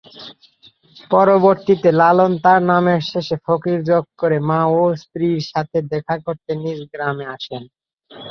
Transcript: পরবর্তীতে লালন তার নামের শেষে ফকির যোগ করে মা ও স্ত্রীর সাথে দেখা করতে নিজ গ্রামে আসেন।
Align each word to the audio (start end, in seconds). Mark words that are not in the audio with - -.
পরবর্তীতে 1.11 1.89
লালন 1.99 2.31
তার 2.43 2.59
নামের 2.63 3.01
শেষে 3.11 3.35
ফকির 3.45 3.77
যোগ 3.89 4.03
করে 4.19 4.37
মা 4.49 4.59
ও 4.75 4.83
স্ত্রীর 5.01 5.39
সাথে 5.51 5.77
দেখা 5.93 6.15
করতে 6.25 6.51
নিজ 6.63 6.79
গ্রামে 6.91 7.25
আসেন। 7.35 7.63